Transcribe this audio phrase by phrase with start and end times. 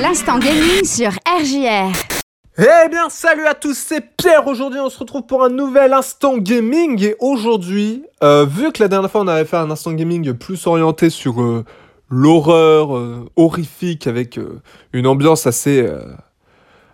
[0.00, 1.92] L'instant gaming sur RJR.
[2.56, 4.46] Eh bien, salut à tous, c'est Pierre.
[4.46, 7.02] Aujourd'hui, on se retrouve pour un nouvel instant gaming.
[7.04, 10.66] Et aujourd'hui, euh, vu que la dernière fois, on avait fait un instant gaming plus
[10.66, 11.66] orienté sur euh,
[12.08, 14.40] l'horreur euh, horrifique avec
[14.94, 15.86] une ambiance assez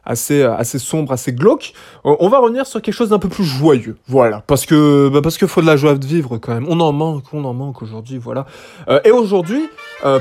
[0.06, 1.72] assez, euh, assez sombre, assez glauque.
[2.06, 3.96] Euh, on va revenir sur quelque chose d'un peu plus joyeux.
[4.06, 4.42] Voilà.
[4.46, 6.66] Parce que, bah parce qu'il faut de la joie de vivre quand même.
[6.68, 8.46] On en manque, on en manque aujourd'hui, voilà.
[8.88, 9.68] Euh, et aujourd'hui,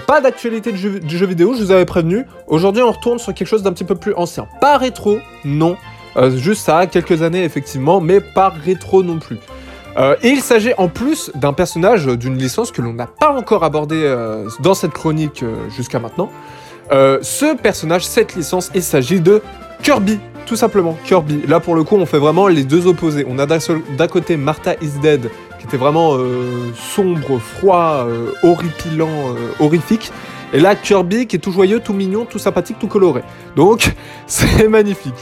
[0.07, 2.25] pas d'actualité du jeu, jeu, vidéo, je vous avais prévenu.
[2.47, 4.47] Aujourd'hui, on retourne sur quelque chose d'un petit peu plus ancien.
[4.59, 5.75] Pas rétro, non.
[6.35, 9.37] juste ça, quelques années effectivement, mais pas rétro non plus.
[10.23, 14.15] et il s'agit en plus d'un personnage d'une licence que l'on n'a pas encore abordé
[14.61, 15.43] dans cette chronique
[15.75, 16.31] jusqu'à maintenant.
[16.89, 19.41] ce personnage, cette licence, il s'agit de
[19.85, 20.17] Kirby,
[20.47, 21.43] tout simplement, Kirby.
[21.47, 23.23] Là, pour le coup, on fait vraiment les deux opposés.
[23.29, 29.35] On a d'un côté Martha is Dead, qui était vraiment euh, sombre, froid, euh, horripilant,
[29.35, 30.11] euh, horrifique.
[30.53, 33.21] Et là, Kirby, qui est tout joyeux, tout mignon, tout sympathique, tout coloré.
[33.55, 33.93] Donc,
[34.25, 35.13] c'est magnifique.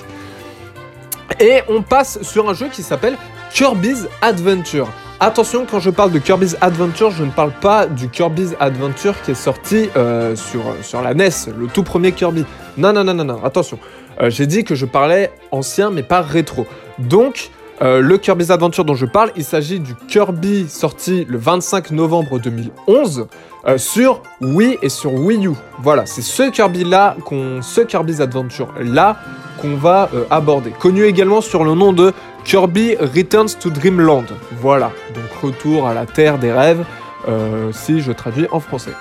[1.42, 3.18] Et on passe sur un jeu qui s'appelle
[3.52, 4.88] Kirby's Adventure.
[5.20, 9.32] Attention, quand je parle de Kirby's Adventure, je ne parle pas du Kirby's Adventure qui
[9.32, 9.90] est sorti
[10.36, 12.46] sur, sur la NES, le tout premier Kirby.
[12.78, 13.80] Non, non, non, non, non, attention.
[14.22, 16.68] Euh, j'ai dit que je parlais ancien mais pas rétro.
[17.00, 17.50] Donc,
[17.84, 22.40] euh, le Kirby's Adventure dont je parle, il s'agit du Kirby sorti le 25 novembre
[22.40, 23.28] 2011
[23.68, 25.52] euh, sur Wii et sur Wii U.
[25.80, 29.18] Voilà, c'est ce Kirby là, qu'on, ce Kirby's Adventure là
[29.62, 30.72] qu'on va aborder.
[30.72, 32.14] Connu également sur le nom de
[32.46, 34.26] Kirby Returns to Dreamland.
[34.62, 36.86] Voilà, donc retour à la terre des rêves.
[37.72, 38.92] si je traduis en français.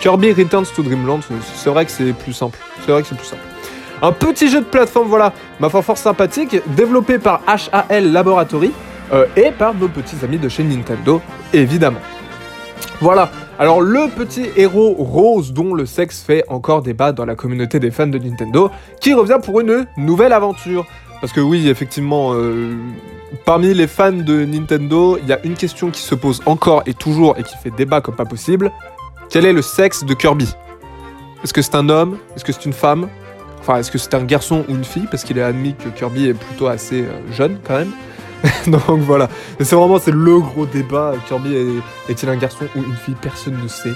[0.00, 1.20] Kirby Returns to Dreamland,
[1.54, 2.58] c'est vrai que c'est plus simple.
[2.84, 3.51] C'est vrai que c'est plus simple.
[4.04, 8.72] Un petit jeu de plateforme, voilà, ma foi sympathique, développé par HAL Laboratory
[9.12, 11.22] euh, et par nos petits amis de chez Nintendo,
[11.52, 12.00] évidemment.
[13.00, 13.30] Voilà,
[13.60, 17.92] alors le petit héros rose dont le sexe fait encore débat dans la communauté des
[17.92, 20.84] fans de Nintendo, qui revient pour une nouvelle aventure.
[21.20, 22.74] Parce que oui, effectivement, euh,
[23.44, 26.94] parmi les fans de Nintendo, il y a une question qui se pose encore et
[26.94, 28.72] toujours et qui fait débat comme pas possible.
[29.30, 30.52] Quel est le sexe de Kirby?
[31.44, 32.18] Est-ce que c'est un homme?
[32.34, 33.08] Est-ce que c'est une femme?
[33.62, 35.06] Enfin, est-ce que c'est un garçon ou une fille?
[35.08, 37.92] Parce qu'il est admis que Kirby est plutôt assez euh, jeune quand même.
[38.66, 39.28] Donc voilà.
[39.60, 41.14] C'est vraiment c'est le gros débat.
[41.28, 41.54] Kirby
[42.08, 43.14] est, il un garçon ou une fille?
[43.22, 43.92] Personne ne sait.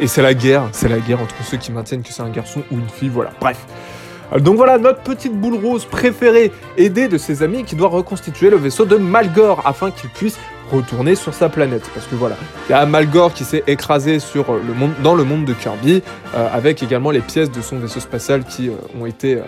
[0.00, 0.64] Et c'est la guerre.
[0.72, 3.08] C'est la guerre entre ceux qui maintiennent que c'est un garçon ou une fille.
[3.08, 3.30] Voilà.
[3.40, 3.64] Bref.
[4.32, 8.50] Euh, donc voilà, notre petite boule rose préférée, aidée de ses amis, qui doit reconstituer
[8.50, 10.38] le vaisseau de Malgore afin qu'il puisse
[10.70, 11.88] retourner sur sa planète.
[11.94, 12.36] Parce que voilà,
[12.68, 16.02] il y a Malgore qui s'est écrasé sur le monde, dans le monde de Kirby,
[16.34, 19.42] euh, avec également les pièces de son vaisseau spatial qui euh, ont été euh,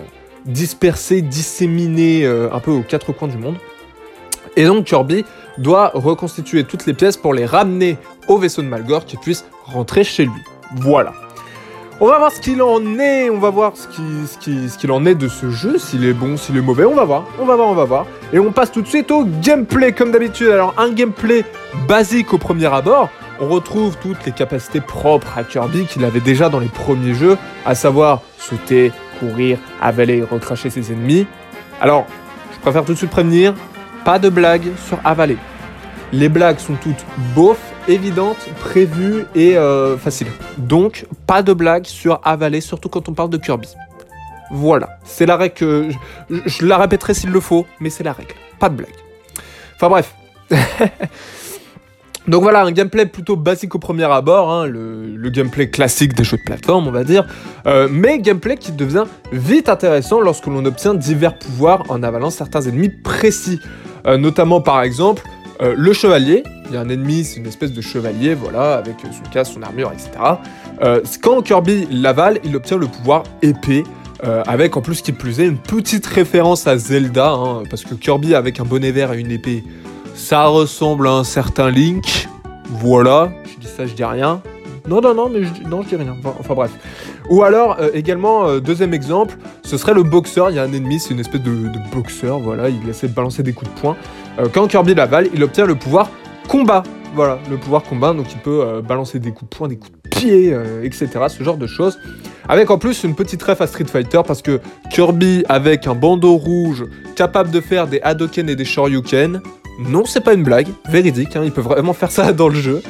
[0.44, 3.56] dispersées, disséminées un peu aux quatre coins du monde.
[4.56, 5.25] Et donc Kirby
[5.56, 7.96] doit reconstituer toutes les pièces pour les ramener
[8.28, 10.42] au vaisseau de Malgore qui puisse rentrer chez lui.
[10.76, 11.14] Voilà.
[12.00, 15.28] On va voir ce qu'il en est, on va voir ce qu'il en est de
[15.28, 17.75] ce jeu, s'il est bon, s'il est mauvais, on va voir, on va voir, on
[17.75, 18.06] va voir.
[18.32, 20.49] Et on passe tout de suite au gameplay comme d'habitude.
[20.49, 21.44] Alors un gameplay
[21.87, 23.10] basique au premier abord,
[23.41, 27.38] on retrouve toutes les capacités propres à Kirby qu'il avait déjà dans les premiers jeux,
[27.65, 28.91] à savoir sauter,
[29.21, 31.28] courir, avaler, recracher ses ennemis.
[31.81, 32.06] Alors,
[32.55, 33.55] je préfère tout de suite prévenir,
[34.05, 35.37] pas de blague sur avaler.
[36.12, 37.05] Les blagues sont toutes
[37.37, 40.28] beaufs évidente, prévue et euh, facile.
[40.58, 43.68] Donc, pas de blague sur avaler, surtout quand on parle de Kirby.
[44.50, 45.88] Voilà, c'est la règle que...
[46.28, 48.34] Je, la répéterai s'il le faut, mais c'est la règle.
[48.58, 48.94] Pas de blague.
[49.76, 50.14] Enfin bref.
[52.28, 56.38] Donc voilà, un gameplay plutôt basique au premier abord, hein, le, gameplay classique des jeux
[56.38, 57.26] de plateforme, on va dire,
[57.66, 62.62] euh, mais gameplay qui devient vite intéressant lorsque l'on obtient divers pouvoirs en avalant certains
[62.62, 63.60] ennemis précis.
[64.06, 65.22] Euh, notamment par exemple
[65.60, 68.97] euh, le chevalier, il y a un ennemi, c'est une espèce de chevalier, voilà, avec
[69.00, 70.10] son casque, son armure, etc.
[70.82, 73.84] Euh, quand Kirby l'avale, il obtient le pouvoir épée,
[74.25, 77.94] euh, avec en plus qui plus est une petite référence à Zelda, hein, parce que
[77.94, 79.62] Kirby avec un bonnet vert et une épée,
[80.14, 82.28] ça ressemble à un certain Link.
[82.70, 84.41] Voilà, je dis ça, je dis rien.
[84.88, 86.16] Non, non, non, mais je, non, je dis rien.
[86.25, 86.70] Enfin, bref.
[87.31, 90.50] Ou alors, également, deuxième exemple, ce serait le boxeur.
[90.50, 93.14] Il y a un ennemi, c'est une espèce de, de, boxeur, voilà, il essaie de
[93.14, 93.96] balancer des coups de poing.
[94.38, 96.10] Euh, quand Kirby l'avale, il obtient le pouvoir
[96.48, 96.82] combat.
[97.14, 99.92] Voilà, le pouvoir combat, donc il peut euh, balancer des coups de poing, des coups
[99.92, 101.08] de pied, euh, etc.
[101.28, 101.98] Ce genre de choses.
[102.48, 104.60] Avec en plus une petite ref à Street Fighter parce que
[104.90, 106.84] Kirby avec un bandeau rouge
[107.16, 109.40] capable de faire des Hadoken et des Shoryuken,
[109.78, 112.82] non, c'est pas une blague, véridique, hein, il peut vraiment faire ça dans le jeu.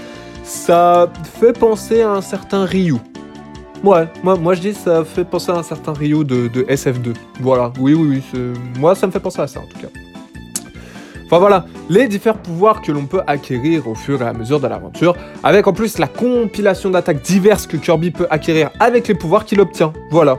[0.42, 2.96] Ça fait penser à un certain Ryu.
[3.84, 7.14] Ouais, moi, moi je dis ça fait penser à un certain Ryu de, de SF2.
[7.40, 8.40] Voilà, oui, oui, oui,
[8.78, 9.88] moi ça me fait penser à ça en tout cas.
[11.38, 15.16] Voilà, les différents pouvoirs que l'on peut acquérir au fur et à mesure de l'aventure,
[15.42, 19.60] avec en plus la compilation d'attaques diverses que Kirby peut acquérir avec les pouvoirs qu'il
[19.60, 19.92] obtient.
[20.10, 20.38] Voilà.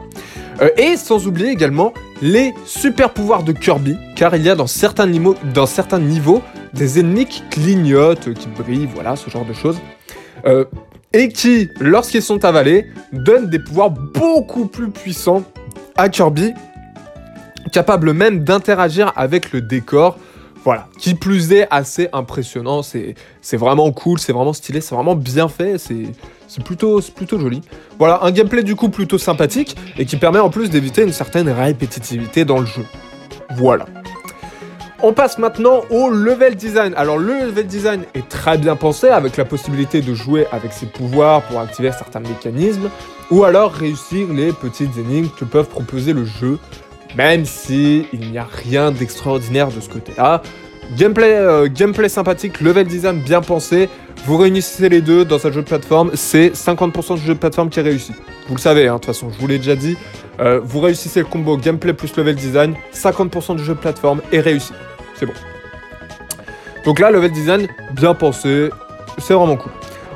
[0.61, 4.67] Euh, et sans oublier également les super pouvoirs de Kirby, car il y a dans
[4.67, 6.41] certains, niveaux, dans certains niveaux
[6.73, 9.77] des ennemis qui clignotent, qui brillent, voilà, ce genre de choses.
[10.45, 10.65] Euh,
[11.13, 15.43] et qui, lorsqu'ils sont avalés, donnent des pouvoirs beaucoup plus puissants
[15.97, 16.53] à Kirby,
[17.71, 20.17] capable même d'interagir avec le décor.
[20.65, 23.15] Voilà, qui plus est assez impressionnant, c'est
[23.53, 27.61] vraiment cool, c'est vraiment stylé, c'est vraiment bien fait, c'est plutôt, plutôt joli.
[27.99, 31.49] Voilà, un gameplay du coup plutôt sympathique et qui permet en plus d'éviter une certaine
[31.49, 32.83] répétitivité dans le jeu.
[33.51, 33.85] Voilà.
[35.03, 36.95] On passe maintenant au level design.
[36.95, 40.87] Alors le level design est très bien pensé avec la possibilité de jouer avec ses
[40.87, 42.89] pouvoirs pour activer certains mécanismes
[43.29, 46.57] ou alors réussir les petites énigmes que peuvent proposer le jeu
[47.17, 50.41] même si il n'y a rien d'extraordinaire de ce côté-là.
[50.97, 53.89] Gameplay, euh, gameplay sympathique, level design bien pensé,
[54.25, 57.69] vous réunissez les deux dans un jeu de plateforme, c'est 50% du jeu de plateforme
[57.69, 58.13] qui est réussi.
[58.47, 59.97] Vous le savez, hein, de toute façon, je vous l'ai déjà dit.
[60.39, 64.41] Euh, vous réussissez le combo gameplay plus level design, 50% du jeu de plateforme est
[64.41, 64.73] réussi.
[65.15, 65.33] C'est bon.
[66.85, 68.69] Donc là, level design, bien pensé,
[69.17, 69.71] c'est vraiment cool.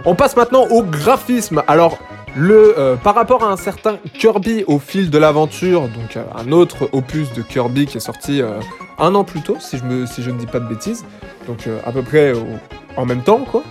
[0.06, 1.64] On passe maintenant au graphisme.
[1.68, 1.98] Alors,
[2.36, 6.52] le, euh, par rapport à un certain Kirby au fil de l'aventure, donc euh, un
[6.52, 8.60] autre opus de Kirby qui est sorti euh,
[8.98, 9.84] un an plus tôt, si je,
[10.30, 11.06] ne dis pas de bêtises,
[11.48, 12.34] donc à peu près
[12.98, 13.64] en même temps, quoi.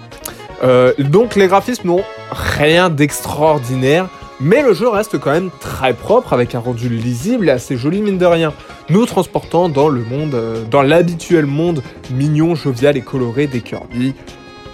[0.98, 4.08] donc les graphismes n'ont rien d'extraordinaire,
[4.40, 8.00] mais le jeu reste quand même très propre, avec un rendu lisible et assez joli
[8.00, 8.54] mine de rien,
[8.88, 10.34] nous transportant dans le monde,
[10.70, 14.14] dans l'habituel monde mignon, jovial et coloré des Kirby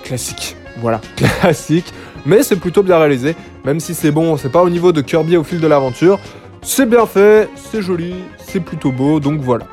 [0.05, 0.57] classiques.
[0.81, 1.93] Voilà, classique
[2.27, 5.37] mais c'est plutôt bien réalisé, même si c'est bon, c'est pas au niveau de Kirby
[5.37, 6.19] au fil de l'aventure.
[6.63, 9.67] C'est bien fait, c'est joli, c'est plutôt beau, donc voilà.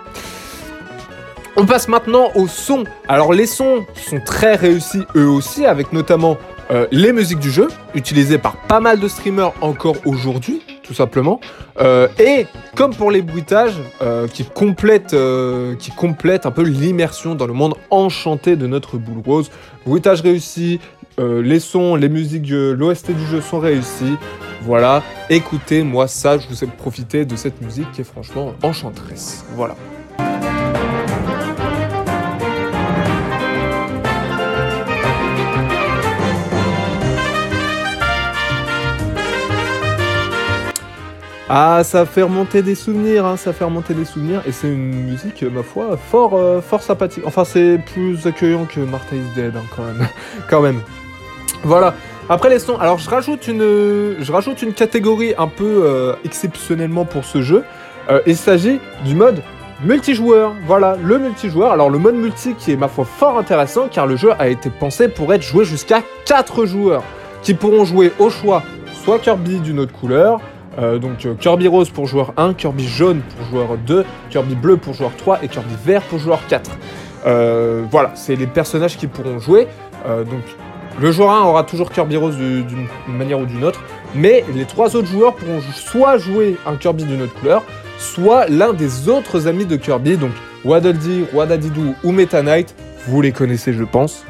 [1.58, 2.86] On passe maintenant au son.
[3.08, 6.38] Alors les sons sont très réussis eux aussi, avec notamment
[6.72, 11.42] euh, les musiques du jeu, utilisées par pas mal de streamers encore aujourd'hui, tout simplement.
[11.82, 15.16] Euh, et comme pour les bruitages, euh, qui, complètent,
[15.80, 19.52] qui complètent un peu l'immersion dans le monde enchanté de notre boule rose.
[19.86, 20.80] Bruitage réussi,
[21.22, 24.16] euh, les sons, les musiques, l'OST du jeu sont réussis.
[24.64, 29.46] Voilà, écoutez, moi ça, je vous ai profité de cette musique qui est franchement enchanteresse.
[29.56, 29.76] Voilà.
[41.54, 45.04] Ah, ça fait remonter des souvenirs, hein, ça fait remonter des souvenirs, et c'est une
[45.04, 47.26] musique, ma foi, fort, euh, fort sympathique.
[47.28, 50.08] Enfin, c'est plus accueillant que Martha is Dead, hein, quand même.
[50.50, 50.82] quand même.
[51.64, 51.94] Voilà.
[52.30, 54.16] Après les sons, alors je rajoute une,
[54.62, 57.64] une catégorie un peu euh, exceptionnellement pour ce jeu.
[58.10, 59.42] Euh, il s'agit du mode
[59.84, 60.54] multijoueur.
[60.66, 61.72] Voilà, le multijoueur.
[61.72, 64.70] Alors le mode multi qui est ma foi fort intéressant car le jeu a été
[64.70, 67.04] pensé pour être joué jusqu'à 4 joueurs
[67.42, 68.64] qui pourront jouer au choix
[69.04, 70.40] soit Kirby d'une autre couleur,
[70.78, 74.94] euh, donc Kirby rose pour joueur 1, Kirby jaune pour joueur 2, Kirby bleu pour
[74.94, 76.70] joueur 3 et Kirby vert pour joueur 4.
[77.90, 79.68] voilà, c'est les personnages qui pourront jouer.
[80.06, 80.44] donc
[81.00, 83.82] le joueur 1 aura toujours Kirby Rose d'une manière ou d'une autre,
[84.14, 87.64] mais les trois autres joueurs pourront soit jouer un Kirby d'une autre couleur,
[87.98, 90.32] soit l'un des autres amis de Kirby, donc
[90.66, 92.76] Waddle Dee, Wadadidoo ou Meta Knight,
[93.08, 94.26] vous les connaissez je pense.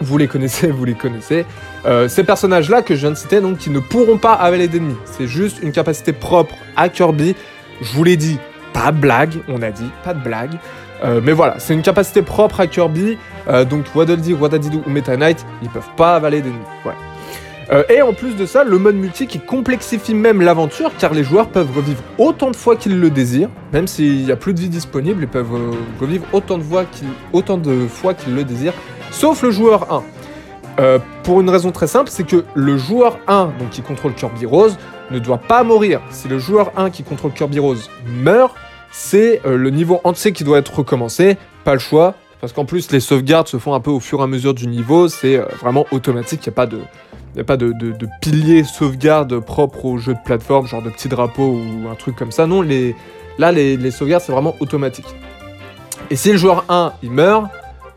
[0.00, 1.44] Vous les connaissez, vous les connaissez.
[1.86, 4.96] Euh, ces personnages-là que je viens de citer, donc, qui ne pourront pas avaler d'ennemis.
[5.04, 7.36] C'est juste une capacité propre à Kirby.
[7.80, 8.38] Je vous l'ai dit,
[8.72, 10.52] pas de blague, on a dit, pas de blague.
[11.02, 13.18] Euh, mais voilà, c'est une capacité propre à Kirby.
[13.48, 16.58] Euh, donc Waddle Dee, Wadadidoo ou Meta Knight, ils peuvent pas avaler d'ennemis.
[17.72, 21.24] Euh, et en plus de ça, le mode multi qui complexifie même l'aventure, car les
[21.24, 24.60] joueurs peuvent revivre autant de fois qu'ils le désirent, même s'il n'y a plus de
[24.60, 28.74] vie disponible, ils peuvent revivre autant de, fois qu'ils, autant de fois qu'ils le désirent,
[29.10, 30.02] sauf le joueur
[30.78, 30.98] 1.
[31.22, 34.76] pour une raison très simple, c'est que le joueur 1, donc qui contrôle Kirby Rose,
[35.10, 36.02] ne doit pas mourir.
[36.10, 38.54] Si le joueur 1 qui contrôle Kirby Rose meurt,
[38.96, 42.92] c'est euh, le niveau entier qui doit être recommencé, pas le choix, parce qu'en plus
[42.92, 45.46] les sauvegardes se font un peu au fur et à mesure du niveau, c'est euh,
[45.60, 46.78] vraiment automatique, il n'y a pas de...
[47.36, 47.74] a pas de,
[48.20, 52.30] pilier sauvegarde propre au jeu de plateforme, genre de petit drapeau ou un truc comme
[52.30, 52.46] ça.
[52.46, 52.94] Non, les,
[53.36, 55.06] là, les, sauvegardes, c'est vraiment automatique.
[56.10, 57.46] Et si le joueur 1, il meurt,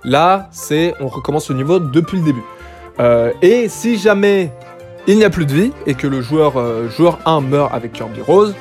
[0.03, 2.43] là, c'est on recommence le niveau depuis le début.
[2.99, 4.51] Euh, et si jamais
[5.05, 6.53] il n'y a plus de vie et que le joueur,
[6.89, 8.55] joueur 1 meurt avec Kirby Rose,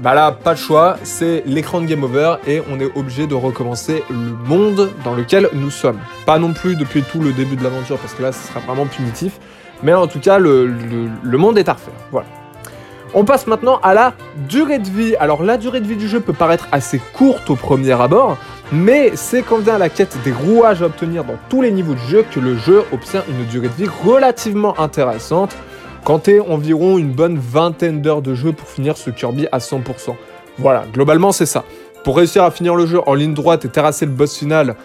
[0.00, 3.34] bah là, pas de choix, c'est l'écran de game over et on est obligé de
[3.34, 5.98] recommencer le monde dans lequel nous sommes.
[6.24, 8.86] Pas non plus depuis tout le début de l'aventure parce que là, ce sera vraiment
[8.86, 9.38] punitif,
[9.82, 10.68] mais en tout cas, le,
[11.24, 11.92] monde est à refaire.
[12.10, 12.26] Voilà.
[13.12, 14.14] On passe maintenant à la
[14.48, 15.16] durée de vie.
[15.16, 18.38] Alors la durée de vie du jeu peut paraître assez courte au premier abord,
[18.72, 22.06] mais c'est quand vient la quête des rouages à obtenir dans tous les niveaux du
[22.08, 25.54] jeu que le jeu obtient une durée de vie relativement intéressante.
[26.04, 30.14] Comptez environ une bonne vingtaine d'heures de jeu pour finir ce Kirby à 100%.
[30.58, 31.64] Voilà, globalement c'est ça.
[32.04, 34.76] Pour réussir à finir le jeu en ligne droite et terrasser le boss final,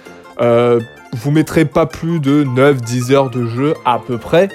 [0.41, 0.79] euh,
[1.13, 4.49] vous mettrez pas plus de 9-10 heures de jeu à peu près.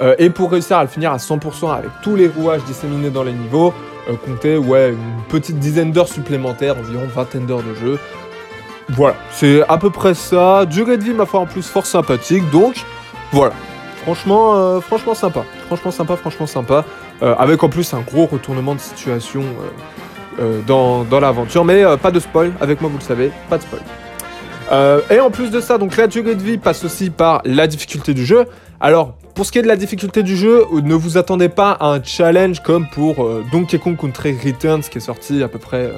[0.00, 3.22] Euh, et pour réussir à le finir à 100% avec tous les rouages disséminés dans
[3.22, 3.72] les niveaux,
[4.08, 7.98] euh, comptez ouais, une petite dizaine d'heures supplémentaires, environ vingtaine d'heures de jeu.
[8.90, 10.64] Voilà, c'est à peu près ça.
[10.64, 12.48] Durée de vie, ma foi, en plus, fort sympathique.
[12.50, 12.76] Donc,
[13.32, 13.52] voilà.
[14.06, 15.44] Franchement, euh, franchement sympa.
[15.66, 16.84] Franchement sympa, franchement sympa.
[17.24, 19.42] Euh, avec en plus un gros retournement de situation
[20.38, 21.64] euh, dans, l'aventure.
[21.64, 23.82] Mais pas de spoil, avec moi vous le savez, pas de spoil.
[25.10, 28.14] et en plus de ça, donc la durée de vie passe aussi par la difficulté
[28.14, 28.44] du jeu.
[28.78, 31.88] Alors, pour ce qui est de la difficulté du jeu, ne vous attendez pas à
[31.88, 35.90] un challenge comme pour Donkey Kong Country Returns qui est sorti à peu près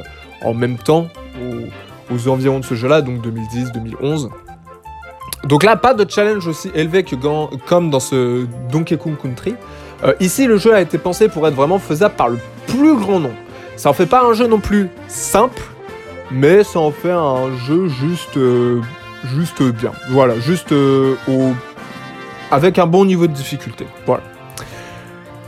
[0.42, 1.08] en même temps,
[2.10, 4.30] aux environs de ce jeu-là, donc 2010-2011.
[5.44, 7.16] Donc là, pas de challenge aussi élevé que
[7.66, 9.54] comme dans ce Donkey Kong Country.
[10.04, 13.20] Euh, ici, le jeu a été pensé pour être vraiment faisable par le plus grand
[13.20, 13.34] nombre.
[13.76, 15.62] Ça en fait pas un jeu non plus simple,
[16.30, 18.80] mais ça en fait un jeu juste, euh,
[19.36, 19.92] juste bien.
[20.10, 21.52] Voilà, juste euh, au...
[22.50, 23.86] avec un bon niveau de difficulté.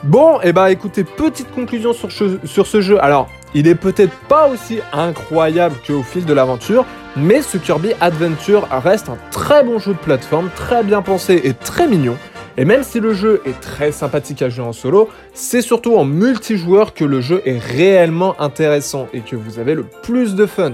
[0.03, 2.09] Bon, et eh bah ben, écoutez, petite conclusion sur,
[2.45, 3.03] sur ce jeu.
[3.03, 6.87] Alors, il est peut-être pas aussi incroyable qu'au fil de l'aventure,
[7.17, 11.55] mais ce Kirby Adventure reste un très bon jeu de plateforme, très bien pensé et
[11.55, 12.17] très mignon.
[12.57, 16.05] Et même si le jeu est très sympathique à jouer en solo, c'est surtout en
[16.05, 20.73] multijoueur que le jeu est réellement intéressant et que vous avez le plus de fun.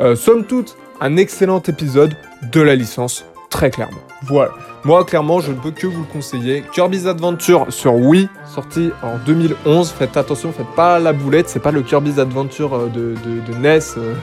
[0.00, 2.16] Euh, somme toute, un excellent épisode
[2.52, 4.00] de la licence, très clairement.
[4.22, 4.52] Voilà.
[4.84, 6.62] Moi, clairement, je ne peux que vous le conseiller.
[6.72, 9.90] Kirby's Adventure sur Wii, sorti en 2011.
[9.90, 11.48] Faites attention, faites pas la boulette.
[11.48, 13.14] C'est pas le Kirby's Adventure euh, de,
[13.60, 14.14] NES euh,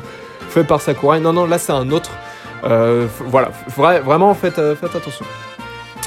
[0.51, 1.19] fait par Sakurai.
[1.19, 2.11] Non, non, là, c'est un autre.
[2.63, 5.25] Euh, voilà, vraiment, faites, faites attention.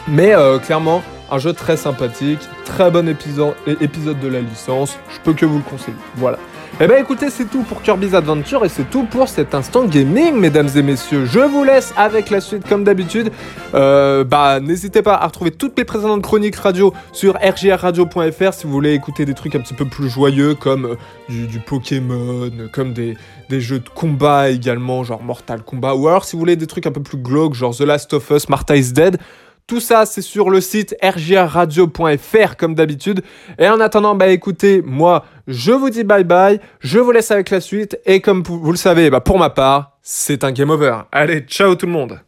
[0.06, 4.98] Mais clairement, un jeu très sympathique, très bon épisode, épisode de la licence.
[5.08, 5.96] Je peux que vous le conseiller.
[6.16, 6.38] Voilà.
[6.81, 10.35] Eh ben écoutez, c'est tout pour Kirby's Adventure et c'est tout pour cet instant gaming,
[10.35, 11.25] mesdames et messieurs.
[11.25, 13.31] Je vous laisse avec la suite comme d'habitude.
[13.75, 18.73] Euh, bah n'hésitez pas à retrouver toutes mes précédentes chroniques radio sur rgrradio.fr si vous
[18.73, 20.97] voulez écouter des trucs un petit peu plus joyeux comme
[21.31, 23.16] euh, du, Pokémon, comme des,
[23.50, 26.88] des, jeux de combat également, genre Mortal Kombat, ou alors si vous voulez des trucs
[26.88, 29.19] un peu plus glauques, genre The Last of Us, Martha is Dead.
[29.66, 33.23] Tout ça, c'est sur le site rgrradio.fr comme d'habitude.
[33.59, 37.49] Et en attendant, bah écoutez, moi, je vous dis bye bye, je vous laisse avec
[37.49, 37.99] la suite.
[38.04, 40.99] Et comme vous le savez, bah pour ma part, c'est un game over.
[41.12, 42.25] Allez, ciao tout le monde